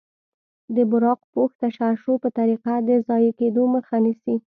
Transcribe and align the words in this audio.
د 0.75 0.77
براق 0.91 1.19
پوښ 1.33 1.49
تشعشع 1.61 2.15
په 2.23 2.29
طریقه 2.37 2.73
د 2.87 2.89
ضایع 3.07 3.31
کیدو 3.39 3.63
مخه 3.75 3.95
نیسي. 4.05 4.35